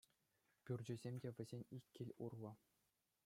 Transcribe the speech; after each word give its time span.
Пӳрчӗсем 0.65 1.15
те 1.21 1.27
вӗсен 1.35 1.61
ик 1.77 1.85
кил 1.95 2.09
урлӑ. 2.25 2.51